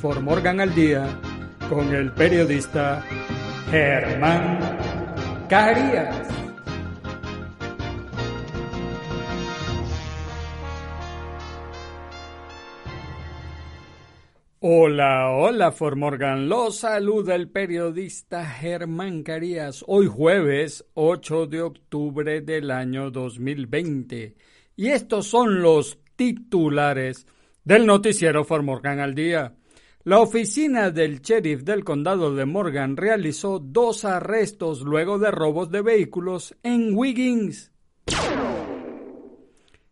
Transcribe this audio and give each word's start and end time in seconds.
For 0.00 0.18
Morgan 0.22 0.60
al 0.62 0.74
Día 0.74 1.06
con 1.68 1.94
el 1.94 2.10
periodista 2.12 3.04
Germán 3.70 4.78
Carías. 5.46 6.26
Hola, 14.60 15.32
hola 15.32 15.70
Formorgan, 15.70 16.48
los 16.48 16.78
saluda 16.78 17.34
el 17.34 17.50
periodista 17.50 18.46
Germán 18.46 19.22
Carías, 19.22 19.84
hoy 19.86 20.06
jueves 20.06 20.86
8 20.94 21.46
de 21.46 21.60
octubre 21.60 22.40
del 22.40 22.70
año 22.70 23.10
2020. 23.10 24.34
Y 24.76 24.88
estos 24.88 25.26
son 25.26 25.60
los 25.60 25.98
titulares 26.16 27.26
del 27.64 27.84
noticiero 27.84 28.44
Formorgan 28.44 29.00
al 29.00 29.14
día. 29.14 29.56
La 30.02 30.18
oficina 30.18 30.90
del 30.90 31.20
sheriff 31.20 31.62
del 31.62 31.84
condado 31.84 32.34
de 32.34 32.46
Morgan 32.46 32.96
realizó 32.96 33.58
dos 33.58 34.06
arrestos 34.06 34.80
luego 34.80 35.18
de 35.18 35.30
robos 35.30 35.70
de 35.70 35.82
vehículos 35.82 36.56
en 36.62 36.96
Wiggins. 36.96 37.70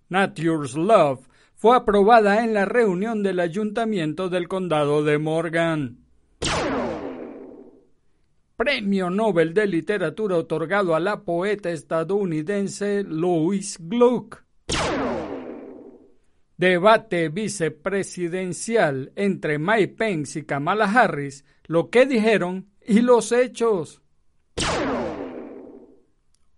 Nature's 0.08 0.74
Love 0.74 1.28
fue 1.56 1.76
aprobada 1.76 2.42
en 2.42 2.54
la 2.54 2.64
reunión 2.64 3.22
del 3.22 3.38
ayuntamiento 3.38 4.30
del 4.30 4.48
condado 4.48 5.04
de 5.04 5.18
Morgan. 5.18 5.98
Premio 8.56 9.10
Nobel 9.10 9.52
de 9.52 9.66
Literatura 9.66 10.38
otorgado 10.38 10.94
a 10.94 11.00
la 11.00 11.20
poeta 11.20 11.68
estadounidense 11.68 13.04
Louise 13.04 13.76
Gluck. 13.78 14.47
Debate 16.58 17.28
vicepresidencial 17.28 19.12
entre 19.14 19.60
Mike 19.60 19.94
Pence 19.96 20.40
y 20.40 20.42
Kamala 20.42 20.86
Harris, 20.86 21.44
lo 21.66 21.88
que 21.88 22.04
dijeron 22.04 22.72
y 22.84 23.00
los 23.00 23.30
hechos. 23.30 24.02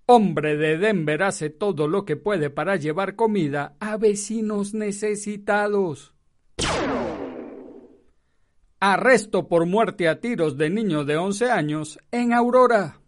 Hombre 0.07 0.57
de 0.57 0.79
Denver 0.79 1.23
hace 1.23 1.51
todo 1.51 1.87
lo 1.87 2.07
que 2.07 2.17
puede 2.17 2.49
para 2.49 2.77
llevar 2.77 3.15
comida 3.15 3.77
a 3.79 3.99
vecinos 3.99 4.73
necesitados. 4.73 6.15
Arresto 8.81 9.49
por 9.49 9.67
muerte 9.67 10.09
a 10.09 10.19
tiros 10.19 10.57
de 10.57 10.71
niño 10.71 11.05
de 11.05 11.19
11 11.19 11.51
años 11.51 11.99
en 12.11 12.33
Aurora. 12.33 13.03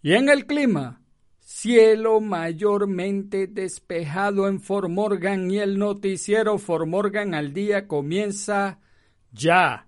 Y 0.02 0.12
en 0.14 0.28
el 0.28 0.46
clima, 0.46 1.00
cielo 1.38 2.20
mayormente 2.20 3.46
despejado 3.46 4.48
en 4.48 4.60
Fort 4.60 4.88
Morgan 4.88 5.50
y 5.50 5.58
el 5.58 5.78
noticiero 5.78 6.58
Fort 6.58 6.86
Morgan 6.86 7.34
al 7.34 7.52
día 7.52 7.86
comienza 7.86 8.80
ya. 9.30 9.86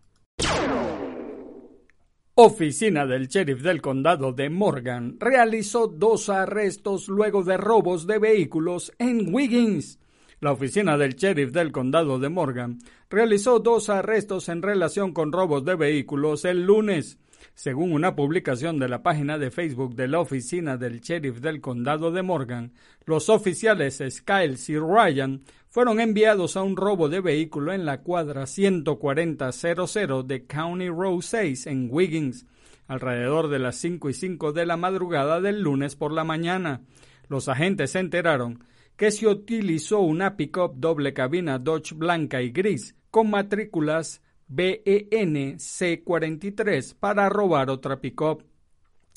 Oficina 2.36 3.06
del 3.06 3.28
sheriff 3.28 3.62
del 3.62 3.80
condado 3.80 4.32
de 4.32 4.50
Morgan 4.50 5.16
realizó 5.20 5.86
dos 5.86 6.28
arrestos 6.28 7.08
luego 7.08 7.44
de 7.44 7.56
robos 7.56 8.06
de 8.06 8.18
vehículos 8.18 8.92
en 8.98 9.32
Wiggins. 9.32 10.00
La 10.40 10.52
oficina 10.52 10.98
del 10.98 11.14
sheriff 11.14 11.52
del 11.52 11.72
condado 11.72 12.18
de 12.18 12.28
Morgan 12.28 12.78
realizó 13.14 13.60
dos 13.60 13.90
arrestos 13.90 14.48
en 14.48 14.60
relación 14.60 15.12
con 15.12 15.30
robos 15.30 15.64
de 15.64 15.76
vehículos 15.76 16.44
el 16.44 16.64
lunes. 16.64 17.16
Según 17.54 17.92
una 17.92 18.16
publicación 18.16 18.80
de 18.80 18.88
la 18.88 19.04
página 19.04 19.38
de 19.38 19.52
Facebook 19.52 19.94
de 19.94 20.08
la 20.08 20.18
oficina 20.18 20.76
del 20.76 21.00
sheriff 21.00 21.38
del 21.38 21.60
condado 21.60 22.10
de 22.10 22.22
Morgan, 22.22 22.72
los 23.04 23.28
oficiales 23.28 24.02
Skiles 24.10 24.68
y 24.68 24.78
Ryan 24.78 25.42
fueron 25.68 26.00
enviados 26.00 26.56
a 26.56 26.62
un 26.62 26.76
robo 26.76 27.08
de 27.08 27.20
vehículo 27.20 27.72
en 27.72 27.86
la 27.86 28.00
cuadra 28.00 28.46
14000 28.46 30.26
de 30.26 30.46
County 30.46 30.88
Road 30.88 31.20
6 31.20 31.68
en 31.68 31.88
Wiggins, 31.92 32.46
alrededor 32.88 33.48
de 33.48 33.60
las 33.60 33.76
5 33.76 34.10
y 34.10 34.14
5 34.14 34.52
de 34.52 34.66
la 34.66 34.76
madrugada 34.76 35.40
del 35.40 35.60
lunes 35.60 35.94
por 35.94 36.10
la 36.10 36.24
mañana. 36.24 36.82
Los 37.28 37.48
agentes 37.48 37.92
se 37.92 38.00
enteraron 38.00 38.64
que 38.96 39.12
se 39.12 39.28
utilizó 39.28 40.00
una 40.00 40.36
pickup 40.36 40.74
doble 40.74 41.14
cabina 41.14 41.60
Dodge 41.60 41.94
blanca 41.94 42.42
y 42.42 42.50
gris 42.50 42.96
con 43.14 43.30
matrículas 43.30 44.22
BEN 44.48 45.58
C43 45.58 46.96
para 46.98 47.28
robar 47.28 47.70
otra 47.70 48.00
pickup. 48.00 48.42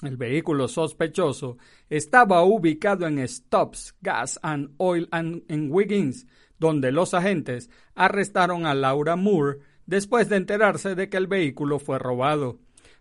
El 0.03 0.17
vehículo 0.17 0.67
sospechoso 0.67 1.57
estaba 1.89 2.43
ubicado 2.43 3.07
en 3.07 3.27
Stops 3.27 3.95
Gas 3.99 4.39
and 4.43 4.75
Oil 4.77 5.09
en 5.11 5.71
Wiggins, 5.71 6.27
donde 6.59 6.91
los 6.91 7.15
agentes 7.15 7.71
arrestaron 7.95 8.67
a 8.67 8.75
Laura 8.75 9.15
Moore 9.15 9.61
después 9.87 10.29
de 10.29 10.35
enterarse 10.35 10.93
de 10.93 11.09
que 11.09 11.17
el 11.17 11.25
vehículo 11.25 11.79
fue 11.79 11.97
robado. 11.97 12.59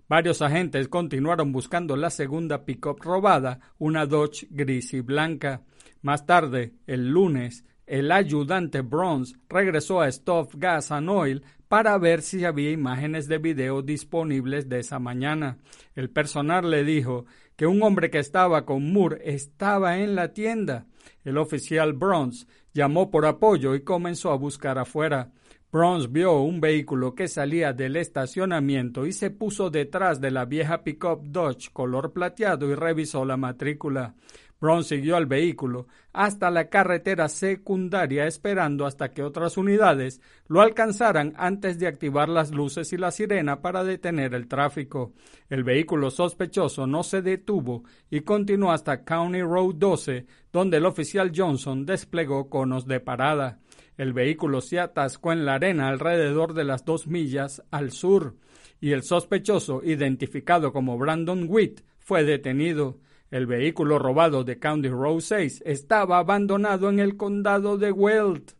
Varios 0.09 0.41
agentes 0.41 0.89
continuaron 0.89 1.53
buscando 1.53 1.95
la 1.99 2.09
segunda 2.09 2.65
pickup 2.65 3.03
robada, 3.03 3.61
una 3.77 4.07
Dodge 4.07 4.47
gris 4.49 4.95
y 4.95 5.03
blanca. 5.03 5.63
Más 6.01 6.25
tarde, 6.25 6.73
el 6.87 7.11
lunes, 7.11 7.67
el 7.87 8.11
ayudante 8.11 8.81
Bronze 8.81 9.37
regresó 9.49 10.01
a 10.01 10.11
Stuff 10.11 10.55
Gas 10.57 10.91
and 10.91 11.09
Oil 11.09 11.43
para 11.69 11.97
ver 11.99 12.23
si 12.23 12.45
había 12.45 12.71
imágenes 12.71 13.29
de 13.29 13.39
video 13.39 13.83
disponibles 13.83 14.69
de 14.69 14.81
esa 14.81 14.99
mañana. 14.99 15.59
El 15.95 16.11
personal 16.11 16.71
le 16.71 16.85
dijo 16.85 17.27
que 17.57 17.67
un 17.67 17.83
hombre 17.83 18.11
que 18.11 18.19
estaba 18.19 18.65
con 18.65 18.93
Moore 18.93 19.21
estaba 19.25 19.99
en 19.99 20.15
la 20.15 20.33
tienda. 20.33 20.87
El 21.25 21.39
oficial 21.39 21.93
Bronze 21.93 22.47
llamó 22.73 23.11
por 23.11 23.27
apoyo 23.27 23.75
y 23.75 23.83
comenzó 23.83 24.31
a 24.31 24.37
buscar 24.37 24.79
afuera. 24.79 25.33
Bronze 25.73 26.09
vio 26.09 26.41
un 26.41 26.61
vehículo 26.61 27.15
que 27.15 27.29
salía 27.29 27.73
del 27.73 27.97
estacionamiento 27.97 29.05
y 29.05 29.13
se 29.13 29.31
puso 29.31 29.69
detrás 29.69 30.21
de 30.21 30.31
la 30.31 30.45
vieja 30.45 30.85
pickup 30.85 31.25
Dodge 31.25 31.71
color 31.73 32.13
plateado 32.13 32.71
y 32.71 32.75
revisó 32.75 33.25
la 33.25 33.37
matrícula. 33.37 34.15
Brown 34.61 34.85
siguió 34.85 35.17
al 35.17 35.27
vehículo 35.27 35.87
hasta 36.13 36.51
la 36.51 36.69
carretera 36.71 37.29
secundaria 37.29 38.27
esperando 38.27 38.87
hasta 38.87 39.13
que 39.13 39.23
otras 39.23 39.59
unidades 39.59 40.21
lo 40.49 40.63
alcanzaran 40.63 41.35
antes 41.37 41.79
de 41.79 41.87
activar 41.87 42.29
las 42.29 42.53
luces 42.53 42.93
y 42.93 42.97
la 42.97 43.11
sirena 43.11 43.61
para 43.61 43.85
detener 43.85 44.33
el 44.35 44.49
tráfico. 44.49 45.13
El 45.51 45.63
vehículo 45.63 46.11
sospechoso 46.11 46.87
no 46.87 47.03
se 47.03 47.21
detuvo 47.21 47.85
y 48.11 48.21
continuó 48.21 48.73
hasta 48.73 49.05
County 49.05 49.43
Road 49.43 49.75
12, 49.75 50.27
donde 50.53 50.79
el 50.79 50.87
oficial 50.87 51.33
Johnson 51.35 51.85
desplegó 51.85 52.49
conos 52.49 52.87
de 52.87 53.01
parada. 53.01 53.61
El 53.99 54.13
vehículo 54.13 54.61
se 54.61 54.81
atascó 54.81 55.33
en 55.33 55.45
la 55.45 55.55
arena 55.55 55.89
alrededor 55.89 56.55
de 56.55 56.65
las 56.65 56.85
dos 56.85 57.07
millas 57.07 57.63
al 57.71 57.93
sur, 57.93 58.37
y 58.81 58.93
el 58.93 59.03
sospechoso, 59.03 59.83
identificado 59.83 60.73
como 60.73 60.99
Brandon 60.99 61.47
Witt, 61.49 61.81
fue 61.99 62.25
detenido. 62.25 62.99
El 63.31 63.47
vehículo 63.47 63.99
robado 63.99 64.45
de 64.45 64.59
County 64.59 64.89
Road 64.89 65.21
6 65.21 65.63
estaba 65.67 66.19
abandonado 66.19 66.89
en 66.91 67.01
el 67.01 67.17
condado 67.17 67.77
de 67.77 67.91
Weld. 67.91 68.55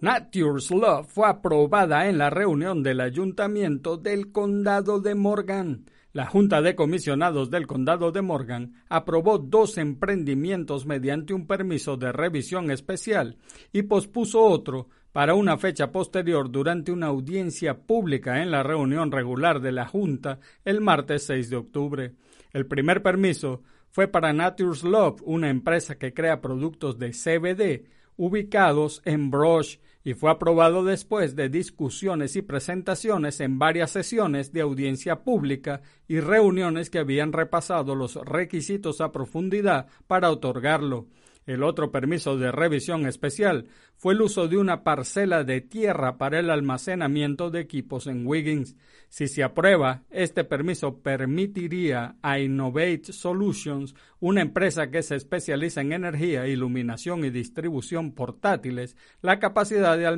Nature's 0.00 0.70
Law 0.70 1.04
fue 1.04 1.28
aprobada 1.28 2.08
en 2.08 2.18
la 2.18 2.30
reunión 2.30 2.82
del 2.82 3.00
ayuntamiento 3.00 3.96
del 3.96 4.32
condado 4.32 5.00
de 5.00 5.14
Morgan. 5.14 5.86
La 6.12 6.26
Junta 6.26 6.60
de 6.60 6.74
Comisionados 6.74 7.50
del 7.50 7.66
Condado 7.66 8.12
de 8.12 8.20
Morgan 8.20 8.74
aprobó 8.88 9.38
dos 9.38 9.78
emprendimientos 9.78 10.86
mediante 10.86 11.32
un 11.32 11.46
permiso 11.46 11.96
de 11.96 12.12
revisión 12.12 12.70
especial 12.70 13.38
y 13.72 13.82
pospuso 13.82 14.42
otro 14.42 14.88
para 15.12 15.34
una 15.34 15.56
fecha 15.56 15.90
posterior 15.90 16.50
durante 16.50 16.92
una 16.92 17.06
audiencia 17.06 17.78
pública 17.78 18.42
en 18.42 18.50
la 18.50 18.62
reunión 18.62 19.10
regular 19.10 19.60
de 19.60 19.72
la 19.72 19.86
Junta 19.86 20.38
el 20.64 20.80
martes 20.80 21.24
6 21.26 21.48
de 21.50 21.56
octubre. 21.56 22.12
El 22.52 22.66
primer 22.66 23.02
permiso 23.02 23.62
fue 23.90 24.08
para 24.08 24.32
Nature's 24.32 24.82
Love, 24.82 25.22
una 25.24 25.50
empresa 25.50 25.98
que 25.98 26.14
crea 26.14 26.40
productos 26.40 26.98
de 26.98 27.10
CBD 27.10 27.88
ubicados 28.16 29.02
en 29.04 29.30
Brush 29.30 29.78
y 30.04 30.14
fue 30.14 30.30
aprobado 30.30 30.84
después 30.84 31.36
de 31.36 31.48
discusiones 31.48 32.36
y 32.36 32.42
presentaciones 32.42 33.40
en 33.40 33.58
varias 33.58 33.90
sesiones 33.92 34.52
de 34.52 34.60
audiencia 34.60 35.22
pública 35.22 35.82
y 36.08 36.20
reuniones 36.20 36.90
que 36.90 36.98
habían 36.98 37.32
repasado 37.32 37.94
los 37.94 38.16
requisitos 38.16 39.00
a 39.00 39.12
profundidad 39.12 39.86
para 40.06 40.30
otorgarlo. 40.30 41.06
El 41.46 41.62
otro 41.62 41.90
permiso 41.90 42.36
de 42.36 42.52
revisión 42.52 43.06
especial 43.06 43.66
fue 44.02 44.14
el 44.14 44.22
uso 44.22 44.48
de 44.48 44.56
una 44.56 44.82
parcela 44.82 45.44
de 45.44 45.60
tierra 45.60 46.18
para 46.18 46.40
el 46.40 46.50
almacenamiento 46.50 47.50
de 47.50 47.60
equipos 47.60 48.08
en 48.08 48.26
Wiggins. 48.26 48.74
Si 49.08 49.28
se 49.28 49.44
aprueba, 49.44 50.02
este 50.10 50.42
permiso 50.42 50.98
permitiría 51.02 52.16
a 52.20 52.40
Innovate 52.40 53.12
Solutions, 53.12 53.94
una 54.18 54.40
empresa 54.40 54.90
que 54.90 55.04
se 55.04 55.14
especializa 55.14 55.82
en 55.82 55.92
energía, 55.92 56.48
iluminación 56.48 57.24
y 57.24 57.30
distribución 57.30 58.10
portátiles, 58.10 58.96
la 59.20 59.38
capacidad 59.38 59.96
de 59.96 60.08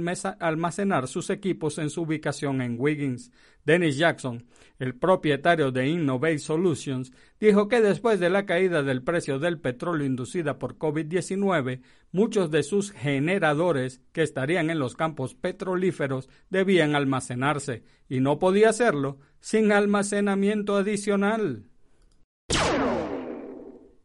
almacenar 0.41 1.07
sus 1.07 1.29
equipos 1.29 1.77
en 1.77 1.91
su 1.91 2.05
ubicación 2.05 2.63
en 2.63 2.77
Wiggins. 2.81 3.33
Dennis 3.67 3.99
Jackson, 3.99 4.47
el 4.79 4.95
propietario 4.95 5.73
de 5.73 5.89
Innovate 5.89 6.39
Solutions, 6.39 7.13
dijo 7.41 7.69
que 7.69 7.81
después 7.81 8.19
de 8.21 8.31
la 8.31 8.47
caída 8.47 8.83
del 8.83 9.03
precio 9.03 9.39
del 9.39 9.59
petróleo 9.59 10.07
inducida 10.07 10.59
por 10.59 10.79
COVID-19, 10.79 11.81
muchos 12.15 12.53
de 12.53 12.63
sus 12.63 12.93
generadores 12.93 14.01
que 14.13 14.23
estarían 14.23 14.71
en 14.71 14.79
los 14.79 14.95
campos 14.95 15.35
petrolíferos 15.35 16.31
debían 16.49 16.95
almacenarse 16.95 17.83
y 18.09 18.21
no 18.21 18.39
podía 18.39 18.69
hacerlo 18.69 19.19
sin 19.41 19.73
almacenamiento 19.73 20.77
adicional. 20.77 21.65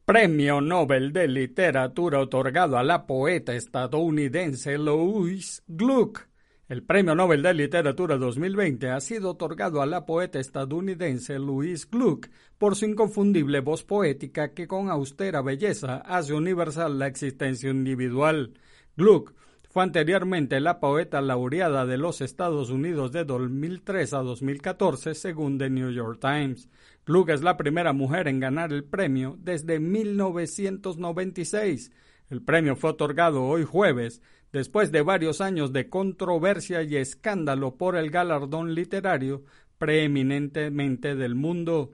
Premio 0.06 0.60
Nobel 0.60 1.14
de 1.14 1.28
Literatura 1.28 2.20
otorgado 2.20 2.80
a 2.80 2.84
la 2.84 3.06
poeta 3.06 3.54
estadounidense 3.54 4.80
Louise 4.80 5.62
Gluck 5.68 6.29
el 6.70 6.84
Premio 6.84 7.14
Nobel 7.16 7.42
de 7.42 7.54
Literatura 7.56 8.18
2020 8.18 8.92
ha 8.92 9.02
sido 9.02 9.32
otorgado 9.32 9.82
a 9.82 9.88
la 9.88 10.06
poeta 10.06 10.40
estadounidense 10.40 11.40
Louise 11.40 11.88
Gluck 11.92 12.30
por 12.60 12.76
su 12.76 12.86
inconfundible 12.86 13.62
voz 13.62 13.84
poética 13.84 14.54
que 14.54 14.68
con 14.68 14.92
austera 14.92 15.42
belleza 15.42 15.96
hace 16.06 16.36
universal 16.36 17.00
la 17.00 17.08
existencia 17.08 17.72
individual. 17.72 18.54
Gluck 18.96 19.34
fue 19.72 19.82
anteriormente 19.82 20.60
la 20.60 20.80
poeta 20.80 21.22
laureada 21.22 21.88
de 21.88 21.98
los 21.98 22.22
Estados 22.22 22.70
Unidos 22.70 23.12
de 23.12 23.26
2003 23.26 24.14
a 24.14 24.20
2014 24.20 25.16
según 25.16 25.58
The 25.58 25.72
New 25.72 25.90
York 25.90 26.20
Times. 26.22 26.70
Gluck 27.04 27.30
es 27.30 27.42
la 27.42 27.58
primera 27.58 27.94
mujer 27.94 28.28
en 28.28 28.40
ganar 28.40 28.72
el 28.72 28.84
premio 28.84 29.38
desde 29.40 29.80
1996. 29.80 31.92
El 32.30 32.44
premio 32.44 32.76
fue 32.76 32.92
otorgado 32.92 33.44
hoy 33.44 33.64
jueves 33.64 34.22
después 34.52 34.92
de 34.92 35.02
varios 35.02 35.42
años 35.42 35.74
de 35.74 35.90
controversia 35.90 36.84
y 36.84 36.96
escándalo 36.96 37.76
por 37.76 37.96
el 37.96 38.10
galardón 38.10 38.74
literario 38.74 39.44
preeminentemente 39.78 41.16
del 41.16 41.36
mundo. 41.36 41.92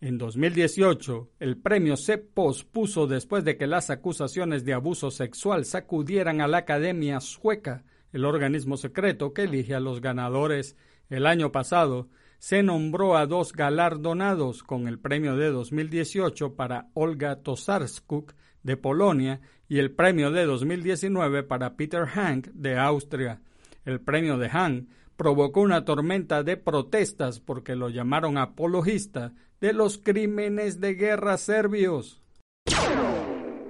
En 0.00 0.16
2018, 0.16 1.28
el 1.40 1.58
premio 1.58 1.96
se 1.96 2.16
pospuso 2.16 3.06
después 3.06 3.44
de 3.44 3.56
que 3.58 3.66
las 3.66 3.90
acusaciones 3.90 4.64
de 4.64 4.72
abuso 4.72 5.10
sexual 5.10 5.66
sacudieran 5.66 6.40
a 6.40 6.48
la 6.48 6.58
Academia 6.58 7.20
Sueca, 7.20 7.84
el 8.12 8.24
organismo 8.24 8.76
secreto 8.76 9.34
que 9.34 9.42
elige 9.42 9.74
a 9.74 9.80
los 9.80 10.00
ganadores. 10.00 10.76
El 11.10 11.26
año 11.26 11.52
pasado, 11.52 12.08
se 12.38 12.62
nombró 12.62 13.18
a 13.18 13.26
dos 13.26 13.52
galardonados 13.52 14.62
con 14.62 14.88
el 14.88 14.98
premio 14.98 15.36
de 15.36 15.50
2018 15.50 16.54
para 16.54 16.88
Olga 16.94 17.42
Tosarskuk 17.42 18.32
de 18.62 18.78
Polonia 18.78 19.42
y 19.70 19.78
el 19.78 19.92
premio 19.92 20.32
de 20.32 20.46
2019 20.46 21.44
para 21.44 21.76
Peter 21.76 22.04
Hank 22.04 22.48
de 22.48 22.76
Austria. 22.76 23.40
El 23.84 24.00
premio 24.00 24.36
de 24.36 24.48
Hank 24.48 24.88
provocó 25.16 25.60
una 25.60 25.84
tormenta 25.84 26.42
de 26.42 26.56
protestas 26.56 27.38
porque 27.38 27.76
lo 27.76 27.88
llamaron 27.88 28.36
apologista 28.36 29.32
de 29.60 29.72
los 29.72 29.96
crímenes 29.96 30.80
de 30.80 30.94
guerra 30.94 31.36
serbios. 31.36 32.20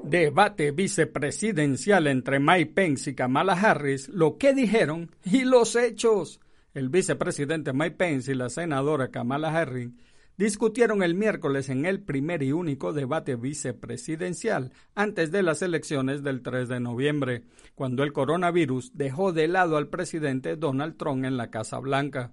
Debate 0.02 0.70
vicepresidencial 0.70 2.06
entre 2.06 2.40
Mike 2.40 2.72
Pence 2.72 3.10
y 3.10 3.14
Kamala 3.14 3.52
Harris, 3.52 4.08
lo 4.08 4.38
que 4.38 4.54
dijeron 4.54 5.10
y 5.22 5.44
los 5.44 5.76
hechos. 5.76 6.40
El 6.72 6.88
vicepresidente 6.88 7.74
Mike 7.74 7.96
Pence 7.96 8.32
y 8.32 8.36
la 8.36 8.48
senadora 8.48 9.08
Kamala 9.08 9.54
Harris 9.54 9.90
discutieron 10.40 11.02
el 11.02 11.14
miércoles 11.14 11.68
en 11.68 11.84
el 11.84 12.00
primer 12.00 12.42
y 12.42 12.52
único 12.52 12.94
debate 12.94 13.36
vicepresidencial 13.36 14.72
antes 14.94 15.30
de 15.30 15.42
las 15.42 15.60
elecciones 15.60 16.22
del 16.22 16.40
3 16.40 16.66
de 16.66 16.80
noviembre, 16.80 17.42
cuando 17.74 18.02
el 18.04 18.14
coronavirus 18.14 18.96
dejó 18.96 19.34
de 19.34 19.48
lado 19.48 19.76
al 19.76 19.88
presidente 19.88 20.56
Donald 20.56 20.96
Trump 20.96 21.26
en 21.26 21.36
la 21.36 21.50
Casa 21.50 21.78
Blanca. 21.78 22.32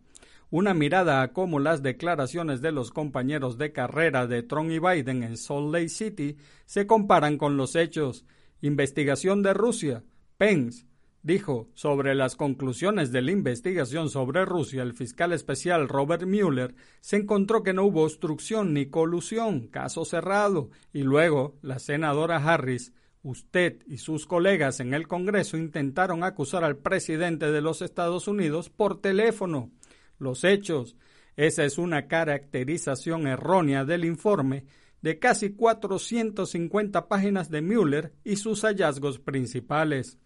Una 0.49 0.73
mirada 0.73 1.21
a 1.21 1.33
cómo 1.33 1.59
las 1.59 1.83
declaraciones 1.83 2.61
de 2.61 2.71
los 2.71 2.91
compañeros 2.91 3.57
de 3.57 3.73
carrera 3.73 4.25
de 4.25 4.41
Trump 4.41 4.71
y 4.71 4.79
Biden 4.79 5.23
en 5.23 5.35
Salt 5.35 5.73
Lake 5.73 5.89
City 5.89 6.37
se 6.63 6.87
comparan 6.87 7.37
con 7.37 7.57
los 7.57 7.75
hechos. 7.75 8.23
Investigación 8.61 9.43
de 9.43 9.53
Rusia. 9.53 10.05
Pence 10.37 10.85
dijo 11.23 11.69
sobre 11.73 12.15
las 12.15 12.35
conclusiones 12.35 13.11
de 13.11 13.21
la 13.21 13.31
investigación 13.31 14.09
sobre 14.09 14.45
Rusia, 14.45 14.83
el 14.83 14.93
fiscal 14.93 15.33
especial 15.33 15.89
Robert 15.89 16.23
Mueller 16.25 16.75
se 17.01 17.17
encontró 17.17 17.63
que 17.63 17.73
no 17.73 17.85
hubo 17.85 18.03
obstrucción 18.03 18.73
ni 18.73 18.87
colusión, 18.87 19.67
caso 19.67 20.05
cerrado, 20.05 20.69
y 20.93 21.03
luego 21.03 21.57
la 21.61 21.79
senadora 21.79 22.37
Harris, 22.37 22.93
usted 23.23 23.83
y 23.87 23.97
sus 23.97 24.25
colegas 24.25 24.79
en 24.79 24.93
el 24.93 25.07
Congreso 25.07 25.57
intentaron 25.57 26.23
acusar 26.23 26.63
al 26.63 26.77
presidente 26.77 27.51
de 27.51 27.61
los 27.61 27.81
Estados 27.81 28.27
Unidos 28.27 28.69
por 28.69 29.01
teléfono. 29.01 29.71
Los 30.19 30.43
hechos, 30.43 30.95
esa 31.35 31.65
es 31.65 31.77
una 31.77 32.07
caracterización 32.07 33.27
errónea 33.27 33.85
del 33.85 34.05
informe 34.05 34.65
de 35.01 35.19
casi 35.19 35.51
450 35.51 37.07
páginas 37.07 37.49
de 37.49 37.61
Mueller 37.61 38.13
y 38.23 38.37
sus 38.37 38.61
hallazgos 38.61 39.19
principales. 39.19 40.17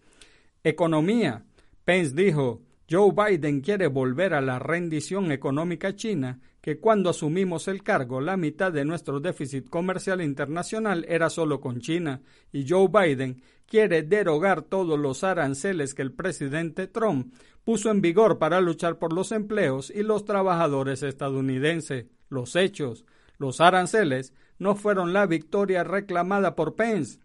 Economía. 0.64 1.44
Pence 1.84 2.14
dijo, 2.14 2.62
Joe 2.88 3.12
Biden 3.12 3.62
quiere 3.62 3.88
volver 3.88 4.34
a 4.34 4.40
la 4.40 4.58
rendición 4.58 5.32
económica 5.32 5.96
china, 5.96 6.40
que 6.60 6.78
cuando 6.78 7.10
asumimos 7.10 7.66
el 7.66 7.82
cargo 7.82 8.20
la 8.20 8.36
mitad 8.36 8.70
de 8.70 8.84
nuestro 8.84 9.18
déficit 9.18 9.68
comercial 9.68 10.20
internacional 10.20 11.04
era 11.08 11.30
solo 11.30 11.60
con 11.60 11.80
China, 11.80 12.22
y 12.52 12.64
Joe 12.68 12.88
Biden 12.88 13.42
quiere 13.66 14.02
derogar 14.02 14.62
todos 14.62 14.98
los 14.98 15.24
aranceles 15.24 15.94
que 15.94 16.02
el 16.02 16.12
presidente 16.12 16.86
Trump 16.86 17.34
puso 17.64 17.90
en 17.90 18.00
vigor 18.00 18.38
para 18.38 18.60
luchar 18.60 18.98
por 18.98 19.12
los 19.12 19.32
empleos 19.32 19.90
y 19.90 20.02
los 20.02 20.24
trabajadores 20.24 21.02
estadounidenses. 21.02 22.06
Los 22.28 22.54
hechos, 22.54 23.04
los 23.38 23.60
aranceles, 23.60 24.32
no 24.58 24.76
fueron 24.76 25.12
la 25.12 25.26
victoria 25.26 25.82
reclamada 25.82 26.54
por 26.54 26.76
Pence. 26.76 27.18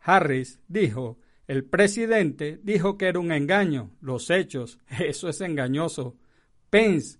Harris 0.00 0.60
dijo 0.66 1.18
el 1.50 1.64
presidente 1.64 2.60
dijo 2.62 2.96
que 2.96 3.06
era 3.06 3.18
un 3.18 3.32
engaño. 3.32 3.90
Los 4.00 4.30
hechos, 4.30 4.78
eso 5.00 5.28
es 5.28 5.40
engañoso. 5.40 6.16
Pence 6.70 7.18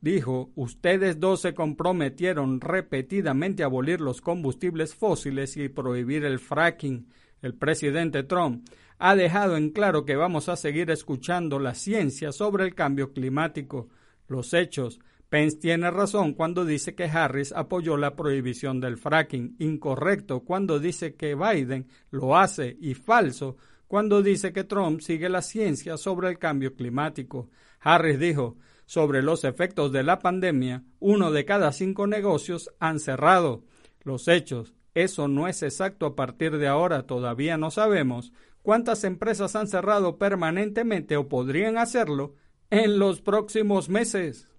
dijo, 0.00 0.50
ustedes 0.56 1.20
dos 1.20 1.42
se 1.42 1.54
comprometieron 1.54 2.60
repetidamente 2.60 3.62
a 3.62 3.66
abolir 3.66 4.00
los 4.00 4.20
combustibles 4.20 4.96
fósiles 4.96 5.56
y 5.56 5.68
prohibir 5.68 6.24
el 6.24 6.40
fracking. 6.40 7.06
El 7.40 7.54
presidente 7.54 8.24
Trump 8.24 8.68
ha 8.98 9.14
dejado 9.14 9.56
en 9.56 9.70
claro 9.70 10.04
que 10.04 10.16
vamos 10.16 10.48
a 10.48 10.56
seguir 10.56 10.90
escuchando 10.90 11.60
la 11.60 11.76
ciencia 11.76 12.32
sobre 12.32 12.64
el 12.64 12.74
cambio 12.74 13.12
climático. 13.12 13.90
Los 14.26 14.54
hechos, 14.54 14.98
Pence 15.32 15.56
tiene 15.56 15.90
razón 15.90 16.34
cuando 16.34 16.66
dice 16.66 16.94
que 16.94 17.04
Harris 17.04 17.52
apoyó 17.52 17.96
la 17.96 18.14
prohibición 18.16 18.80
del 18.80 18.98
fracking, 18.98 19.56
incorrecto 19.60 20.40
cuando 20.40 20.78
dice 20.78 21.14
que 21.14 21.34
Biden 21.34 21.88
lo 22.10 22.36
hace 22.36 22.76
y 22.78 22.92
falso 22.92 23.56
cuando 23.88 24.20
dice 24.20 24.52
que 24.52 24.64
Trump 24.64 25.00
sigue 25.00 25.30
la 25.30 25.40
ciencia 25.40 25.96
sobre 25.96 26.28
el 26.28 26.38
cambio 26.38 26.74
climático. 26.74 27.48
Harris 27.80 28.18
dijo, 28.18 28.58
sobre 28.84 29.22
los 29.22 29.44
efectos 29.44 29.90
de 29.90 30.02
la 30.02 30.18
pandemia, 30.18 30.84
uno 30.98 31.32
de 31.32 31.46
cada 31.46 31.72
cinco 31.72 32.06
negocios 32.06 32.70
han 32.78 33.00
cerrado. 33.00 33.64
Los 34.02 34.28
hechos, 34.28 34.74
eso 34.92 35.28
no 35.28 35.48
es 35.48 35.62
exacto 35.62 36.04
a 36.04 36.14
partir 36.14 36.58
de 36.58 36.68
ahora, 36.68 37.06
todavía 37.06 37.56
no 37.56 37.70
sabemos 37.70 38.34
cuántas 38.60 39.02
empresas 39.02 39.56
han 39.56 39.66
cerrado 39.66 40.18
permanentemente 40.18 41.16
o 41.16 41.26
podrían 41.26 41.78
hacerlo 41.78 42.34
en 42.68 42.98
los 42.98 43.22
próximos 43.22 43.88
meses. 43.88 44.51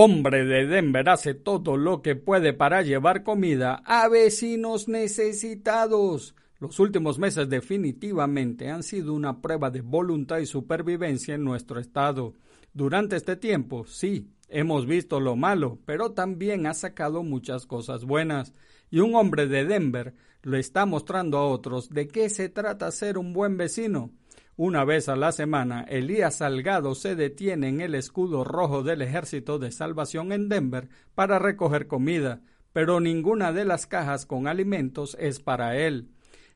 Hombre 0.00 0.44
de 0.44 0.64
Denver 0.64 1.08
hace 1.08 1.34
todo 1.34 1.76
lo 1.76 2.02
que 2.02 2.14
puede 2.14 2.52
para 2.52 2.82
llevar 2.82 3.24
comida 3.24 3.82
a 3.84 4.08
vecinos 4.08 4.86
necesitados. 4.86 6.36
Los 6.60 6.78
últimos 6.78 7.18
meses 7.18 7.48
definitivamente 7.48 8.70
han 8.70 8.84
sido 8.84 9.12
una 9.12 9.40
prueba 9.40 9.72
de 9.72 9.80
voluntad 9.80 10.38
y 10.38 10.46
supervivencia 10.46 11.34
en 11.34 11.42
nuestro 11.42 11.80
estado. 11.80 12.34
Durante 12.72 13.16
este 13.16 13.34
tiempo, 13.34 13.86
sí, 13.86 14.30
hemos 14.48 14.86
visto 14.86 15.18
lo 15.18 15.34
malo, 15.34 15.80
pero 15.84 16.12
también 16.12 16.68
ha 16.68 16.74
sacado 16.74 17.24
muchas 17.24 17.66
cosas 17.66 18.04
buenas. 18.04 18.52
Y 18.92 19.00
un 19.00 19.16
hombre 19.16 19.48
de 19.48 19.64
Denver 19.64 20.14
lo 20.42 20.56
está 20.58 20.86
mostrando 20.86 21.38
a 21.38 21.48
otros 21.48 21.90
de 21.90 22.06
qué 22.06 22.30
se 22.30 22.48
trata 22.48 22.92
ser 22.92 23.18
un 23.18 23.32
buen 23.32 23.56
vecino. 23.56 24.12
Una 24.60 24.84
vez 24.84 25.08
a 25.08 25.14
la 25.14 25.30
semana, 25.30 25.82
Elías 25.88 26.38
Salgado 26.38 26.96
se 26.96 27.14
detiene 27.14 27.68
en 27.68 27.80
el 27.80 27.94
escudo 27.94 28.42
rojo 28.42 28.82
del 28.82 29.02
Ejército 29.02 29.60
de 29.60 29.70
Salvación 29.70 30.32
en 30.32 30.48
Denver 30.48 30.88
para 31.14 31.38
recoger 31.38 31.86
comida, 31.86 32.40
pero 32.72 32.98
ninguna 32.98 33.52
de 33.52 33.64
las 33.64 33.86
cajas 33.86 34.26
con 34.26 34.48
alimentos 34.48 35.16
es 35.20 35.38
para 35.38 35.76
él. 35.76 36.10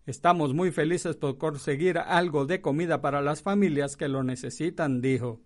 Estamos 0.04 0.52
muy 0.52 0.72
felices 0.72 1.14
por 1.14 1.38
conseguir 1.38 1.96
algo 1.96 2.44
de 2.44 2.60
comida 2.60 3.00
para 3.00 3.22
las 3.22 3.40
familias 3.40 3.96
que 3.96 4.08
lo 4.08 4.24
necesitan, 4.24 5.00
dijo. 5.00 5.40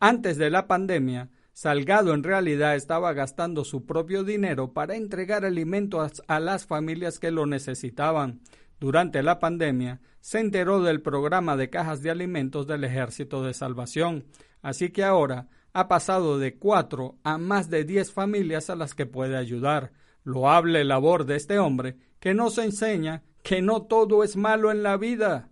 Antes 0.00 0.38
de 0.38 0.50
la 0.50 0.66
pandemia, 0.66 1.30
Salgado 1.52 2.14
en 2.14 2.24
realidad 2.24 2.74
estaba 2.74 3.12
gastando 3.12 3.64
su 3.64 3.86
propio 3.86 4.24
dinero 4.24 4.72
para 4.72 4.96
entregar 4.96 5.44
alimentos 5.44 6.20
a 6.26 6.40
las 6.40 6.66
familias 6.66 7.20
que 7.20 7.30
lo 7.30 7.46
necesitaban. 7.46 8.40
Durante 8.82 9.22
la 9.22 9.38
pandemia, 9.38 10.00
se 10.18 10.40
enteró 10.40 10.82
del 10.82 11.02
programa 11.02 11.56
de 11.56 11.70
cajas 11.70 12.02
de 12.02 12.10
alimentos 12.10 12.66
del 12.66 12.82
Ejército 12.82 13.44
de 13.44 13.54
Salvación, 13.54 14.24
así 14.60 14.90
que 14.90 15.04
ahora 15.04 15.46
ha 15.72 15.86
pasado 15.86 16.36
de 16.40 16.58
cuatro 16.58 17.14
a 17.22 17.38
más 17.38 17.70
de 17.70 17.84
diez 17.84 18.10
familias 18.10 18.70
a 18.70 18.74
las 18.74 18.96
que 18.96 19.06
puede 19.06 19.36
ayudar. 19.36 19.92
Loable 20.24 20.82
labor 20.82 21.26
de 21.26 21.36
este 21.36 21.60
hombre 21.60 21.96
que 22.18 22.34
nos 22.34 22.58
enseña 22.58 23.22
que 23.44 23.62
no 23.62 23.82
todo 23.82 24.24
es 24.24 24.34
malo 24.36 24.72
en 24.72 24.82
la 24.82 24.96
vida. 24.96 25.48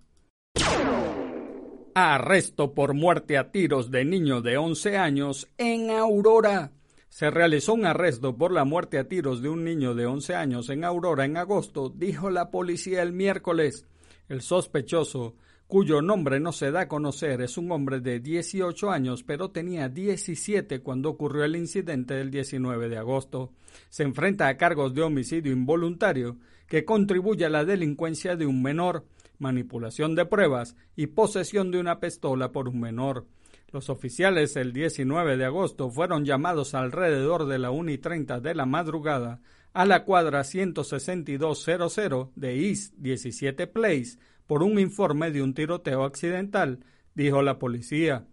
Arresto 1.94 2.74
por 2.74 2.94
muerte 2.94 3.38
a 3.38 3.52
tiros 3.52 3.92
de 3.92 4.04
niño 4.04 4.42
de 4.42 4.56
11 4.56 4.98
años 4.98 5.46
en 5.56 5.92
Aurora 5.92 6.72
se 7.10 7.28
realizó 7.28 7.74
un 7.74 7.84
arresto 7.84 8.36
por 8.36 8.52
la 8.52 8.64
muerte 8.64 8.96
a 8.96 9.08
tiros 9.08 9.42
de 9.42 9.48
un 9.48 9.64
niño 9.64 9.94
de 9.94 10.06
11 10.06 10.34
años 10.36 10.70
en 10.70 10.84
Aurora 10.84 11.24
en 11.24 11.36
agosto, 11.36 11.92
dijo 11.94 12.30
la 12.30 12.50
policía 12.50 13.02
el 13.02 13.12
miércoles. 13.12 13.84
El 14.28 14.42
sospechoso, 14.42 15.34
cuyo 15.66 16.02
nombre 16.02 16.38
no 16.38 16.52
se 16.52 16.70
da 16.70 16.82
a 16.82 16.88
conocer, 16.88 17.42
es 17.42 17.58
un 17.58 17.72
hombre 17.72 18.00
de 18.00 18.20
18 18.20 18.90
años, 18.90 19.24
pero 19.24 19.50
tenía 19.50 19.88
17 19.88 20.82
cuando 20.82 21.10
ocurrió 21.10 21.42
el 21.42 21.56
incidente 21.56 22.14
del 22.14 22.30
19 22.30 22.88
de 22.88 22.98
agosto. 22.98 23.52
Se 23.88 24.04
enfrenta 24.04 24.46
a 24.46 24.56
cargos 24.56 24.94
de 24.94 25.02
homicidio 25.02 25.52
involuntario 25.52 26.36
que 26.68 26.84
contribuye 26.84 27.44
a 27.44 27.50
la 27.50 27.64
delincuencia 27.64 28.36
de 28.36 28.46
un 28.46 28.62
menor, 28.62 29.04
manipulación 29.40 30.14
de 30.14 30.26
pruebas 30.26 30.76
y 30.94 31.08
posesión 31.08 31.72
de 31.72 31.80
una 31.80 31.98
pistola 31.98 32.52
por 32.52 32.68
un 32.68 32.78
menor. 32.78 33.26
Los 33.72 33.88
oficiales 33.88 34.56
el 34.56 34.72
19 34.72 35.36
de 35.36 35.44
agosto 35.44 35.90
fueron 35.90 36.24
llamados 36.24 36.74
alrededor 36.74 37.46
de 37.46 37.58
la 37.58 37.70
1 37.70 37.92
y 37.92 37.98
30 37.98 38.40
de 38.40 38.54
la 38.54 38.66
madrugada 38.66 39.40
a 39.72 39.84
la 39.86 40.04
cuadra 40.04 40.42
16200 40.42 42.30
de 42.34 42.68
East 42.68 42.94
17 42.96 43.68
Place 43.68 44.18
por 44.48 44.64
un 44.64 44.80
informe 44.80 45.30
de 45.30 45.42
un 45.42 45.54
tiroteo 45.54 46.02
accidental, 46.02 46.84
dijo 47.14 47.42
la 47.42 47.60
policía. 47.60 48.26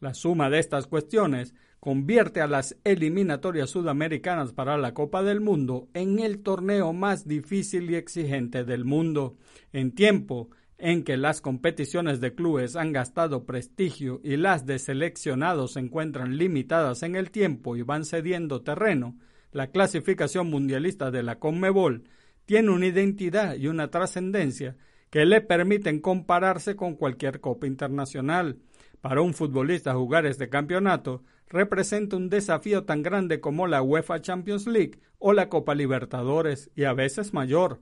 La 0.00 0.14
suma 0.14 0.50
de 0.50 0.58
estas 0.58 0.86
cuestiones 0.86 1.54
convierte 1.80 2.40
a 2.40 2.46
las 2.46 2.76
eliminatorias 2.84 3.70
sudamericanas 3.70 4.52
para 4.52 4.78
la 4.78 4.94
Copa 4.94 5.22
del 5.22 5.40
Mundo 5.40 5.88
en 5.92 6.18
el 6.18 6.42
torneo 6.42 6.92
más 6.92 7.28
difícil 7.28 7.90
y 7.90 7.96
exigente 7.96 8.64
del 8.64 8.84
mundo, 8.84 9.36
en 9.72 9.92
tiempo 9.92 10.48
en 10.78 11.04
que 11.04 11.16
las 11.16 11.40
competiciones 11.40 12.20
de 12.20 12.34
clubes 12.34 12.76
han 12.76 12.92
gastado 12.92 13.44
prestigio 13.44 14.20
y 14.24 14.36
las 14.36 14.66
de 14.66 14.78
seleccionados 14.78 15.74
se 15.74 15.80
encuentran 15.80 16.36
limitadas 16.36 17.02
en 17.02 17.16
el 17.16 17.30
tiempo 17.30 17.76
y 17.76 17.82
van 17.82 18.04
cediendo 18.04 18.62
terreno, 18.62 19.16
la 19.52 19.68
clasificación 19.68 20.50
mundialista 20.50 21.10
de 21.10 21.22
la 21.22 21.38
Conmebol 21.38 22.04
tiene 22.44 22.70
una 22.70 22.86
identidad 22.86 23.56
y 23.56 23.68
una 23.68 23.88
trascendencia 23.88 24.76
que 25.14 25.24
le 25.24 25.40
permiten 25.40 26.00
compararse 26.00 26.74
con 26.74 26.96
cualquier 26.96 27.40
copa 27.40 27.68
internacional. 27.68 28.58
Para 29.00 29.20
un 29.20 29.32
futbolista 29.32 29.94
jugar 29.94 30.26
este 30.26 30.48
campeonato 30.48 31.22
representa 31.46 32.16
un 32.16 32.28
desafío 32.28 32.82
tan 32.82 33.04
grande 33.04 33.38
como 33.38 33.68
la 33.68 33.80
UEFA 33.80 34.20
Champions 34.20 34.66
League 34.66 34.98
o 35.20 35.32
la 35.32 35.48
Copa 35.48 35.76
Libertadores 35.76 36.68
y 36.74 36.82
a 36.82 36.94
veces 36.94 37.32
mayor. 37.32 37.80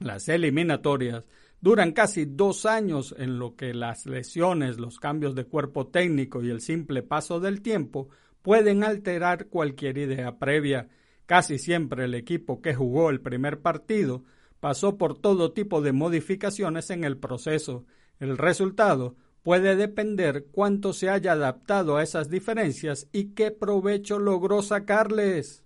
Las 0.00 0.30
eliminatorias 0.30 1.26
duran 1.60 1.92
casi 1.92 2.24
dos 2.24 2.64
años 2.64 3.14
en 3.18 3.38
lo 3.38 3.54
que 3.54 3.74
las 3.74 4.06
lesiones, 4.06 4.78
los 4.78 4.98
cambios 4.98 5.34
de 5.34 5.44
cuerpo 5.44 5.88
técnico 5.88 6.42
y 6.42 6.48
el 6.48 6.62
simple 6.62 7.02
paso 7.02 7.38
del 7.38 7.60
tiempo 7.60 8.08
pueden 8.40 8.82
alterar 8.82 9.48
cualquier 9.48 9.98
idea 9.98 10.38
previa. 10.38 10.88
Casi 11.26 11.58
siempre 11.58 12.06
el 12.06 12.14
equipo 12.14 12.62
que 12.62 12.74
jugó 12.74 13.10
el 13.10 13.20
primer 13.20 13.60
partido 13.60 14.24
pasó 14.60 14.96
por 14.96 15.18
todo 15.18 15.52
tipo 15.52 15.80
de 15.80 15.92
modificaciones 15.92 16.90
en 16.90 17.04
el 17.04 17.18
proceso. 17.18 17.84
El 18.18 18.38
resultado 18.38 19.16
puede 19.42 19.76
depender 19.76 20.46
cuánto 20.50 20.92
se 20.92 21.08
haya 21.08 21.32
adaptado 21.32 21.96
a 21.96 22.02
esas 22.02 22.30
diferencias 22.30 23.08
y 23.12 23.34
qué 23.34 23.50
provecho 23.50 24.18
logró 24.18 24.62
sacarles. 24.62 25.64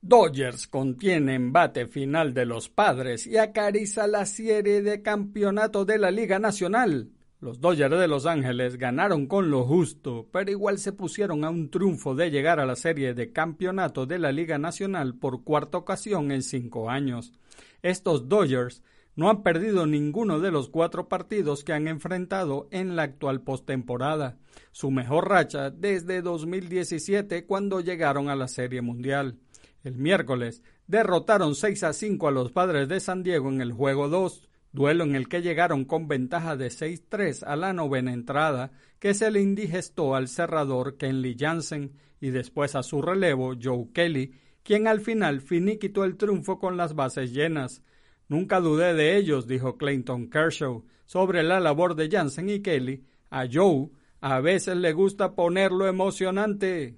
Dodgers 0.00 0.68
contiene 0.68 1.34
embate 1.34 1.86
final 1.86 2.32
de 2.32 2.46
los 2.46 2.68
padres 2.68 3.26
y 3.26 3.38
acariza 3.38 4.06
la 4.06 4.24
serie 4.24 4.80
de 4.80 5.02
campeonato 5.02 5.84
de 5.84 5.98
la 5.98 6.12
Liga 6.12 6.38
Nacional. 6.38 7.10
Los 7.38 7.60
Dodgers 7.60 7.98
de 7.98 8.08
Los 8.08 8.24
Ángeles 8.24 8.78
ganaron 8.78 9.26
con 9.26 9.50
lo 9.50 9.64
justo, 9.64 10.26
pero 10.32 10.50
igual 10.50 10.78
se 10.78 10.92
pusieron 10.92 11.44
a 11.44 11.50
un 11.50 11.70
triunfo 11.70 12.14
de 12.14 12.30
llegar 12.30 12.60
a 12.60 12.66
la 12.66 12.76
serie 12.76 13.12
de 13.12 13.30
campeonato 13.30 14.06
de 14.06 14.18
la 14.18 14.32
Liga 14.32 14.56
Nacional 14.56 15.14
por 15.14 15.44
cuarta 15.44 15.76
ocasión 15.76 16.32
en 16.32 16.42
cinco 16.42 16.88
años. 16.88 17.34
Estos 17.82 18.30
Dodgers 18.30 18.82
no 19.16 19.28
han 19.28 19.42
perdido 19.42 19.86
ninguno 19.86 20.40
de 20.40 20.50
los 20.50 20.70
cuatro 20.70 21.08
partidos 21.08 21.62
que 21.62 21.74
han 21.74 21.88
enfrentado 21.88 22.68
en 22.70 22.96
la 22.96 23.02
actual 23.02 23.42
postemporada, 23.42 24.38
su 24.72 24.90
mejor 24.90 25.28
racha 25.28 25.70
desde 25.70 26.22
2017 26.22 27.44
cuando 27.44 27.80
llegaron 27.80 28.30
a 28.30 28.36
la 28.36 28.48
Serie 28.48 28.80
Mundial. 28.80 29.38
El 29.84 29.98
miércoles 29.98 30.62
derrotaron 30.86 31.54
6 31.54 31.82
a 31.82 31.92
5 31.92 32.28
a 32.28 32.30
los 32.30 32.50
Padres 32.50 32.88
de 32.88 32.98
San 32.98 33.22
Diego 33.22 33.50
en 33.50 33.60
el 33.60 33.72
juego 33.72 34.08
2, 34.08 34.45
duelo 34.76 35.04
en 35.04 35.16
el 35.16 35.26
que 35.26 35.40
llegaron 35.40 35.86
con 35.86 36.06
ventaja 36.06 36.54
de 36.54 36.68
6-3 36.68 37.42
a 37.44 37.56
la 37.56 37.72
novena 37.72 38.12
entrada, 38.12 38.70
que 39.00 39.14
se 39.14 39.30
le 39.30 39.40
indigestó 39.40 40.14
al 40.14 40.28
cerrador 40.28 40.98
Kenley 40.98 41.34
Jansen 41.36 41.94
y 42.20 42.28
después 42.28 42.76
a 42.76 42.82
su 42.82 43.00
relevo 43.00 43.54
Joe 43.60 43.88
Kelly, 43.94 44.34
quien 44.62 44.86
al 44.86 45.00
final 45.00 45.40
finiquitó 45.40 46.04
el 46.04 46.16
triunfo 46.16 46.58
con 46.58 46.76
las 46.76 46.94
bases 46.94 47.32
llenas. 47.32 47.82
Nunca 48.28 48.60
dudé 48.60 48.92
de 48.92 49.16
ellos, 49.16 49.46
dijo 49.46 49.78
Clayton 49.78 50.28
Kershaw, 50.28 50.84
sobre 51.06 51.42
la 51.42 51.58
labor 51.58 51.94
de 51.94 52.10
Jansen 52.10 52.50
y 52.50 52.60
Kelly. 52.60 53.02
A 53.30 53.46
Joe 53.50 53.88
a 54.20 54.40
veces 54.40 54.76
le 54.76 54.92
gusta 54.92 55.34
ponerlo 55.34 55.88
emocionante. 55.88 56.96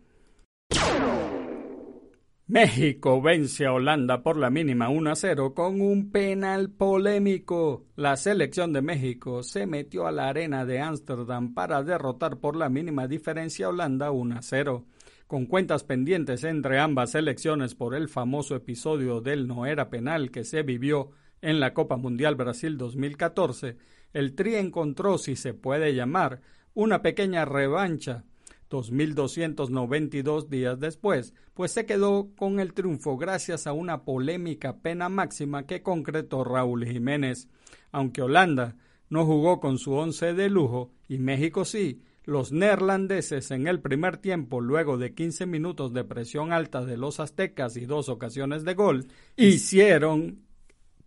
México 2.50 3.20
vence 3.20 3.66
a 3.66 3.74
Holanda 3.74 4.22
por 4.22 4.38
la 4.38 4.48
mínima 4.48 4.88
1 4.88 5.10
a 5.10 5.14
0 5.16 5.52
con 5.52 5.82
un 5.82 6.10
penal 6.10 6.70
polémico. 6.70 7.84
La 7.94 8.16
selección 8.16 8.72
de 8.72 8.80
México 8.80 9.42
se 9.42 9.66
metió 9.66 10.06
a 10.06 10.12
la 10.12 10.30
arena 10.30 10.64
de 10.64 10.80
Ámsterdam 10.80 11.52
para 11.52 11.82
derrotar 11.82 12.38
por 12.38 12.56
la 12.56 12.70
mínima 12.70 13.06
diferencia 13.06 13.66
a 13.66 13.68
Holanda 13.68 14.12
1 14.12 14.36
a 14.38 14.40
0. 14.40 14.86
Con 15.26 15.44
cuentas 15.44 15.84
pendientes 15.84 16.42
entre 16.42 16.78
ambas 16.78 17.10
selecciones 17.10 17.74
por 17.74 17.94
el 17.94 18.08
famoso 18.08 18.56
episodio 18.56 19.20
del 19.20 19.46
no 19.46 19.66
era 19.66 19.90
penal 19.90 20.30
que 20.30 20.44
se 20.44 20.62
vivió 20.62 21.10
en 21.42 21.60
la 21.60 21.74
Copa 21.74 21.98
Mundial 21.98 22.34
Brasil 22.34 22.78
2014, 22.78 23.76
el 24.14 24.34
Tri 24.34 24.54
encontró, 24.54 25.18
si 25.18 25.36
se 25.36 25.52
puede 25.52 25.94
llamar, 25.94 26.40
una 26.72 27.02
pequeña 27.02 27.44
revancha 27.44 28.24
2.292 28.70 30.48
días 30.48 30.78
después, 30.78 31.34
pues 31.54 31.72
se 31.72 31.86
quedó 31.86 32.30
con 32.36 32.60
el 32.60 32.74
triunfo 32.74 33.16
gracias 33.16 33.66
a 33.66 33.72
una 33.72 34.04
polémica 34.04 34.78
pena 34.78 35.08
máxima 35.08 35.66
que 35.66 35.82
concretó 35.82 36.44
Raúl 36.44 36.84
Jiménez. 36.86 37.48
Aunque 37.92 38.22
Holanda 38.22 38.76
no 39.08 39.24
jugó 39.24 39.60
con 39.60 39.78
su 39.78 39.92
once 39.92 40.34
de 40.34 40.50
lujo 40.50 40.92
y 41.08 41.18
México 41.18 41.64
sí, 41.64 42.02
los 42.24 42.52
neerlandeses 42.52 43.50
en 43.52 43.66
el 43.66 43.80
primer 43.80 44.18
tiempo, 44.18 44.60
luego 44.60 44.98
de 44.98 45.14
15 45.14 45.46
minutos 45.46 45.94
de 45.94 46.04
presión 46.04 46.52
alta 46.52 46.84
de 46.84 46.98
los 46.98 47.20
aztecas 47.20 47.76
y 47.78 47.86
dos 47.86 48.10
ocasiones 48.10 48.64
de 48.64 48.74
gol, 48.74 49.06
hicieron 49.36 50.42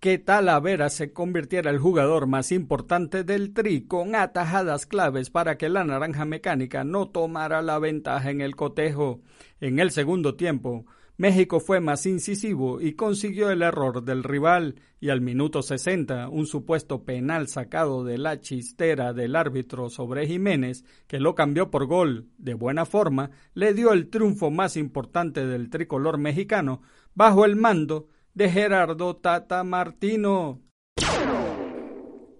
que 0.01 0.17
Talavera 0.17 0.89
se 0.89 1.13
convirtiera 1.13 1.69
el 1.69 1.77
jugador 1.77 2.25
más 2.25 2.51
importante 2.51 3.23
del 3.23 3.53
tri 3.53 3.85
con 3.85 4.15
atajadas 4.15 4.87
claves 4.87 5.29
para 5.29 5.59
que 5.59 5.69
la 5.69 5.83
naranja 5.83 6.25
mecánica 6.25 6.83
no 6.83 7.09
tomara 7.09 7.61
la 7.61 7.77
ventaja 7.77 8.31
en 8.31 8.41
el 8.41 8.55
cotejo. 8.55 9.21
En 9.59 9.77
el 9.77 9.91
segundo 9.91 10.33
tiempo, 10.33 10.87
México 11.17 11.59
fue 11.59 11.81
más 11.81 12.07
incisivo 12.07 12.81
y 12.81 12.93
consiguió 12.93 13.51
el 13.51 13.61
error 13.61 14.03
del 14.03 14.23
rival, 14.23 14.73
y 14.99 15.09
al 15.09 15.21
minuto 15.21 15.61
60 15.61 16.29
un 16.29 16.47
supuesto 16.47 17.03
penal 17.03 17.47
sacado 17.47 18.03
de 18.03 18.17
la 18.17 18.41
chistera 18.41 19.13
del 19.13 19.35
árbitro 19.35 19.91
sobre 19.91 20.25
Jiménez, 20.25 20.83
que 21.05 21.19
lo 21.19 21.35
cambió 21.35 21.69
por 21.69 21.85
gol 21.85 22.25
de 22.39 22.55
buena 22.55 22.87
forma, 22.87 23.29
le 23.53 23.75
dio 23.75 23.93
el 23.93 24.09
triunfo 24.09 24.49
más 24.49 24.77
importante 24.77 25.45
del 25.45 25.69
tricolor 25.69 26.17
mexicano 26.17 26.81
bajo 27.13 27.45
el 27.45 27.55
mando 27.55 28.07
de 28.33 28.49
Gerardo 28.49 29.15
Tata 29.15 29.63
Martino. 29.63 30.59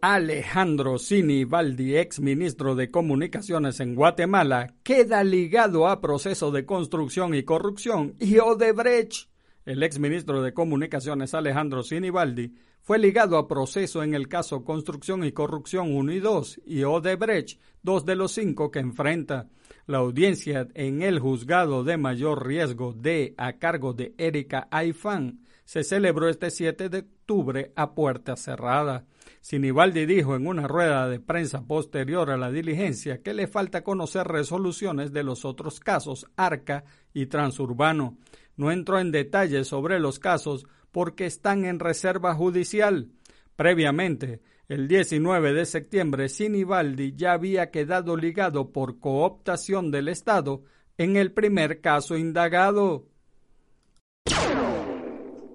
Alejandro 0.00 0.98
Sinibaldi, 0.98 1.96
ex 1.96 2.20
ministro 2.20 2.76
de 2.76 2.92
Comunicaciones 2.92 3.80
en 3.80 3.96
Guatemala, 3.96 4.72
queda 4.84 5.24
ligado 5.24 5.88
a 5.88 6.00
proceso 6.00 6.52
de 6.52 6.64
construcción 6.64 7.34
y 7.34 7.42
corrupción 7.42 8.14
y 8.20 8.38
Odebrecht. 8.38 9.30
El 9.64 9.82
ex 9.82 9.98
ministro 9.98 10.42
de 10.42 10.54
Comunicaciones 10.54 11.34
Alejandro 11.34 11.82
Sinibaldi 11.82 12.54
fue 12.82 12.98
ligado 12.98 13.38
a 13.38 13.46
proceso 13.46 14.02
en 14.02 14.14
el 14.14 14.28
caso 14.28 14.64
Construcción 14.64 15.24
y 15.24 15.32
Corrupción 15.32 15.94
1 15.94 16.12
y 16.12 16.20
2 16.20 16.60
y 16.66 16.82
Odebrecht, 16.82 17.60
dos 17.80 18.04
de 18.04 18.16
los 18.16 18.32
cinco 18.32 18.72
que 18.72 18.80
enfrenta. 18.80 19.48
La 19.86 19.98
audiencia 19.98 20.68
en 20.74 21.02
el 21.02 21.18
juzgado 21.18 21.82
de 21.82 21.96
mayor 21.96 22.46
riesgo 22.46 22.92
de 22.92 23.34
a 23.36 23.54
cargo 23.54 23.92
de 23.92 24.14
Erika 24.16 24.68
Aifán 24.70 25.40
se 25.64 25.82
celebró 25.82 26.28
este 26.28 26.50
7 26.50 26.88
de 26.88 26.98
octubre 26.98 27.72
a 27.74 27.92
puerta 27.94 28.36
cerrada. 28.36 29.06
Sinibaldi 29.40 30.06
dijo 30.06 30.36
en 30.36 30.46
una 30.46 30.68
rueda 30.68 31.08
de 31.08 31.18
prensa 31.18 31.66
posterior 31.66 32.30
a 32.30 32.36
la 32.36 32.52
diligencia 32.52 33.22
que 33.22 33.34
le 33.34 33.48
falta 33.48 33.82
conocer 33.82 34.28
resoluciones 34.28 35.12
de 35.12 35.24
los 35.24 35.44
otros 35.44 35.80
casos 35.80 36.26
Arca 36.36 36.84
y 37.12 37.26
Transurbano. 37.26 38.18
No 38.56 38.70
entró 38.70 39.00
en 39.00 39.10
detalles 39.10 39.66
sobre 39.66 39.98
los 39.98 40.20
casos 40.20 40.64
porque 40.92 41.26
están 41.26 41.64
en 41.64 41.80
reserva 41.80 42.34
judicial. 42.34 43.08
Previamente, 43.56 44.42
el 44.68 44.88
19 44.88 45.52
de 45.52 45.66
septiembre, 45.66 46.28
Sinibaldi 46.28 47.14
ya 47.16 47.32
había 47.32 47.70
quedado 47.70 48.16
ligado 48.16 48.72
por 48.72 48.98
cooptación 48.98 49.90
del 49.90 50.08
Estado 50.08 50.62
en 50.96 51.16
el 51.16 51.32
primer 51.32 51.80
caso 51.80 52.16
indagado. 52.16 53.08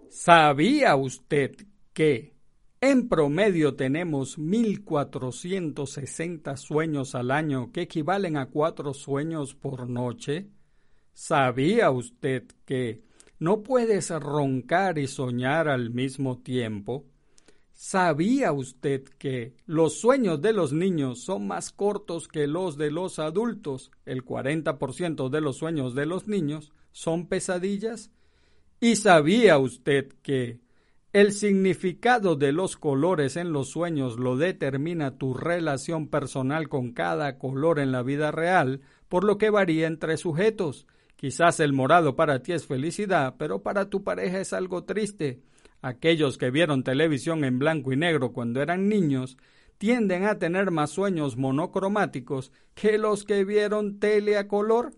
¿Sabía 0.09 0.95
usted 0.95 1.55
que 1.93 2.35
en 2.81 3.07
promedio 3.07 3.75
tenemos 3.75 4.37
1.460 4.37 6.57
sueños 6.57 7.15
al 7.15 7.31
año 7.31 7.71
que 7.71 7.81
equivalen 7.81 8.37
a 8.37 8.47
cuatro 8.47 8.93
sueños 8.93 9.55
por 9.55 9.89
noche? 9.89 10.49
¿Sabía 11.13 11.89
usted 11.91 12.43
que 12.65 13.03
no 13.39 13.63
puedes 13.63 14.09
roncar 14.09 14.99
y 14.99 15.07
soñar 15.07 15.67
al 15.67 15.89
mismo 15.91 16.39
tiempo? 16.39 17.05
¿Sabía 17.79 18.53
usted 18.53 19.03
que 19.03 19.53
los 19.67 19.99
sueños 19.99 20.41
de 20.41 20.51
los 20.51 20.73
niños 20.73 21.21
son 21.21 21.45
más 21.45 21.71
cortos 21.71 22.27
que 22.27 22.47
los 22.47 22.75
de 22.75 22.89
los 22.89 23.19
adultos? 23.19 23.91
El 24.03 24.25
40% 24.25 25.29
de 25.29 25.41
los 25.41 25.57
sueños 25.57 25.93
de 25.93 26.07
los 26.07 26.27
niños 26.27 26.73
son 26.91 27.27
pesadillas. 27.27 28.09
¿Y 28.79 28.95
sabía 28.95 29.59
usted 29.59 30.07
que 30.23 30.59
el 31.13 31.33
significado 31.33 32.35
de 32.35 32.51
los 32.51 32.77
colores 32.77 33.37
en 33.37 33.53
los 33.53 33.69
sueños 33.69 34.17
lo 34.17 34.37
determina 34.37 35.19
tu 35.19 35.35
relación 35.35 36.07
personal 36.07 36.69
con 36.69 36.93
cada 36.93 37.37
color 37.37 37.77
en 37.77 37.91
la 37.91 38.01
vida 38.01 38.31
real, 38.31 38.81
por 39.07 39.23
lo 39.23 39.37
que 39.37 39.51
varía 39.51 39.85
entre 39.85 40.17
sujetos? 40.17 40.87
Quizás 41.15 41.59
el 41.59 41.73
morado 41.73 42.15
para 42.15 42.41
ti 42.41 42.53
es 42.53 42.65
felicidad, 42.65 43.35
pero 43.37 43.61
para 43.61 43.91
tu 43.91 44.03
pareja 44.03 44.39
es 44.39 44.51
algo 44.51 44.83
triste. 44.83 45.43
Aquellos 45.81 46.37
que 46.37 46.51
vieron 46.51 46.83
televisión 46.83 47.43
en 47.43 47.59
blanco 47.59 47.93
y 47.93 47.97
negro 47.97 48.33
cuando 48.33 48.61
eran 48.61 48.89
niños 48.89 49.37
tienden 49.77 50.25
a 50.25 50.39
tener 50.39 50.71
más 50.71 50.91
sueños 50.91 51.37
monocromáticos 51.37 52.51
que 52.73 52.97
los 52.97 53.23
que 53.23 53.43
vieron 53.43 53.99
tele 53.99 54.37
a 54.37 54.47
color. 54.47 54.93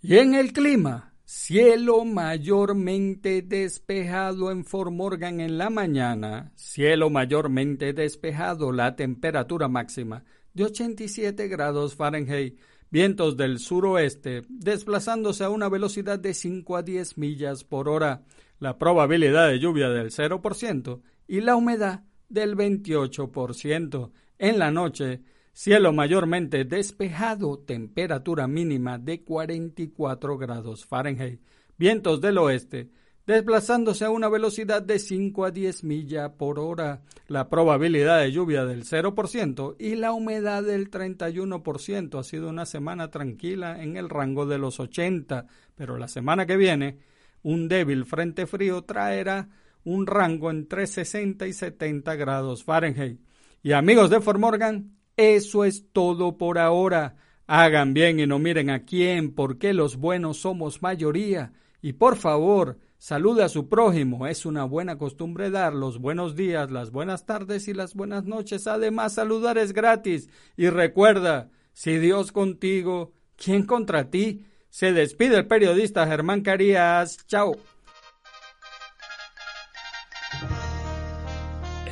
Y 0.02 0.16
en 0.16 0.34
el 0.34 0.52
clima, 0.52 1.10
Cielo 1.32 2.04
mayormente 2.04 3.40
despejado 3.42 4.50
en 4.50 4.64
Fort 4.64 4.90
Morgan 4.90 5.40
en 5.40 5.58
la 5.58 5.70
mañana. 5.70 6.50
Cielo 6.56 7.08
mayormente 7.08 7.92
despejado, 7.92 8.72
la 8.72 8.96
temperatura 8.96 9.68
máxima 9.68 10.24
de 10.54 10.64
87 10.64 11.46
grados 11.46 11.94
Fahrenheit. 11.94 12.58
Vientos 12.90 13.36
del 13.36 13.60
suroeste 13.60 14.42
desplazándose 14.48 15.44
a 15.44 15.50
una 15.50 15.68
velocidad 15.68 16.18
de 16.18 16.34
5 16.34 16.76
a 16.76 16.82
10 16.82 17.18
millas 17.18 17.62
por 17.62 17.88
hora. 17.88 18.24
La 18.58 18.76
probabilidad 18.78 19.50
de 19.50 19.60
lluvia 19.60 19.88
del 19.88 20.10
0% 20.10 21.00
y 21.28 21.42
la 21.42 21.54
humedad 21.54 22.02
del 22.30 22.56
28%. 22.56 24.10
En 24.38 24.58
la 24.58 24.70
noche, 24.70 25.20
Cielo 25.52 25.92
mayormente 25.92 26.64
despejado, 26.64 27.58
temperatura 27.58 28.46
mínima 28.46 28.98
de 28.98 29.22
44 29.24 30.38
grados 30.38 30.86
Fahrenheit. 30.86 31.40
Vientos 31.76 32.20
del 32.20 32.38
oeste, 32.38 32.88
desplazándose 33.26 34.04
a 34.04 34.10
una 34.10 34.28
velocidad 34.28 34.80
de 34.80 34.98
5 34.98 35.44
a 35.44 35.50
10 35.50 35.84
millas 35.84 36.30
por 36.38 36.58
hora. 36.58 37.02
La 37.26 37.50
probabilidad 37.50 38.20
de 38.20 38.32
lluvia 38.32 38.64
del 38.64 38.84
0% 38.84 39.76
y 39.78 39.96
la 39.96 40.12
humedad 40.12 40.62
del 40.62 40.90
31%. 40.90 42.18
Ha 42.18 42.22
sido 42.22 42.48
una 42.48 42.64
semana 42.64 43.10
tranquila 43.10 43.82
en 43.82 43.96
el 43.96 44.08
rango 44.08 44.46
de 44.46 44.58
los 44.58 44.80
80, 44.80 45.46
pero 45.74 45.98
la 45.98 46.08
semana 46.08 46.46
que 46.46 46.56
viene 46.56 46.98
un 47.42 47.68
débil 47.68 48.04
frente 48.04 48.46
frío 48.46 48.82
traerá 48.82 49.48
un 49.84 50.06
rango 50.06 50.50
entre 50.50 50.86
60 50.86 51.46
y 51.46 51.52
70 51.52 52.14
grados 52.16 52.64
Fahrenheit. 52.64 53.20
Y 53.62 53.72
amigos 53.72 54.10
de 54.10 54.20
Fort 54.20 54.38
Morgan, 54.38 54.96
eso 55.16 55.64
es 55.64 55.92
todo 55.92 56.38
por 56.38 56.58
ahora. 56.58 57.16
Hagan 57.46 57.94
bien 57.94 58.20
y 58.20 58.26
no 58.26 58.38
miren 58.38 58.70
a 58.70 58.84
quién, 58.84 59.34
porque 59.34 59.74
los 59.74 59.96
buenos 59.96 60.38
somos 60.38 60.82
mayoría. 60.82 61.52
Y 61.82 61.94
por 61.94 62.16
favor, 62.16 62.78
salude 62.98 63.42
a 63.42 63.48
su 63.48 63.68
prójimo. 63.68 64.26
Es 64.26 64.46
una 64.46 64.64
buena 64.64 64.96
costumbre 64.96 65.50
dar 65.50 65.74
los 65.74 65.98
buenos 65.98 66.36
días, 66.36 66.70
las 66.70 66.90
buenas 66.90 67.26
tardes 67.26 67.68
y 67.68 67.74
las 67.74 67.94
buenas 67.94 68.24
noches. 68.24 68.66
Además, 68.66 69.14
saludar 69.14 69.58
es 69.58 69.72
gratis. 69.72 70.28
Y 70.56 70.68
recuerda, 70.68 71.50
si 71.72 71.98
Dios 71.98 72.32
contigo, 72.32 73.12
¿quién 73.36 73.64
contra 73.64 74.10
ti? 74.10 74.46
Se 74.68 74.92
despide 74.92 75.36
el 75.38 75.46
periodista 75.46 76.06
Germán 76.06 76.42
Carías. 76.42 77.26
Chao. 77.26 77.56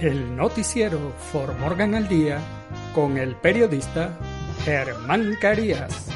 El 0.00 0.36
noticiero 0.36 1.12
For 1.32 1.58
Morgan 1.58 1.96
al 1.96 2.06
Día 2.06 2.38
con 2.94 3.18
el 3.18 3.34
periodista 3.34 4.16
Germán 4.64 5.36
Carías. 5.40 6.06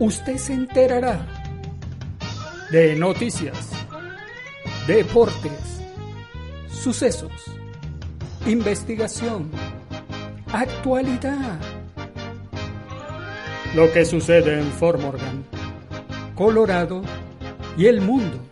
Usted 0.00 0.38
se 0.38 0.54
enterará 0.54 1.24
de 2.72 2.96
noticias, 2.96 3.70
deportes, 4.88 5.80
sucesos, 6.68 7.30
investigación, 8.44 9.48
actualidad. 10.52 11.60
Lo 13.76 13.92
que 13.92 14.04
sucede 14.04 14.58
en 14.58 14.72
Fort 14.72 15.00
Morgan, 15.00 15.44
Colorado 16.34 17.02
y 17.76 17.86
el 17.86 18.00
mundo. 18.00 18.51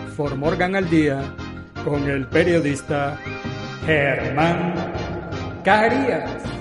For 0.15 0.35
Morgan 0.35 0.75
al 0.75 0.89
Día 0.89 1.21
con 1.83 2.09
el 2.09 2.27
periodista 2.27 3.17
Germán 3.85 4.73
Carías. 5.63 6.60